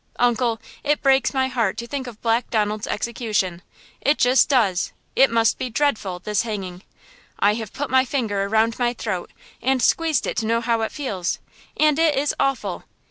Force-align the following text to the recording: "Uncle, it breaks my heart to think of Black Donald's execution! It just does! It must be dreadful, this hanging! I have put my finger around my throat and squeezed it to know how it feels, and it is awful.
"Uncle, 0.17 0.59
it 0.83 1.03
breaks 1.03 1.31
my 1.31 1.47
heart 1.47 1.77
to 1.77 1.85
think 1.85 2.07
of 2.07 2.19
Black 2.23 2.49
Donald's 2.49 2.87
execution! 2.87 3.61
It 4.01 4.17
just 4.17 4.49
does! 4.49 4.93
It 5.15 5.29
must 5.29 5.59
be 5.59 5.69
dreadful, 5.69 6.17
this 6.17 6.41
hanging! 6.41 6.81
I 7.37 7.53
have 7.53 7.71
put 7.71 7.91
my 7.91 8.03
finger 8.03 8.45
around 8.45 8.79
my 8.79 8.93
throat 8.93 9.29
and 9.61 9.79
squeezed 9.79 10.25
it 10.25 10.37
to 10.37 10.47
know 10.47 10.59
how 10.61 10.81
it 10.81 10.91
feels, 10.91 11.37
and 11.77 11.99
it 11.99 12.15
is 12.17 12.33
awful. 12.39 12.85